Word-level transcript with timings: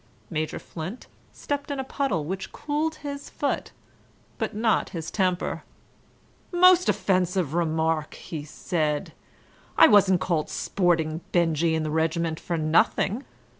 Major 0.31 0.57
Flint 0.57 1.05
stepped 1.31 1.69
in 1.69 1.79
a 1.79 1.83
puddle 1.83 2.25
which 2.25 2.51
cooled 2.51 2.95
his 3.05 3.29
foot 3.29 3.71
but 4.39 4.55
not 4.55 4.89
his 4.97 5.11
temper. 5.11 5.63
"Most 6.51 6.89
offensive 6.89 7.53
remark," 7.53 8.15
he 8.15 8.43
said. 8.43 9.13
"I 9.77 9.87
wasn't 9.87 10.19
called 10.19 10.49
Sporting 10.49 11.21
Benjy 11.31 11.75
in 11.75 11.83
the 11.83 11.91
regiment 11.91 12.39
for 12.39 12.57
nothing. 12.57 13.25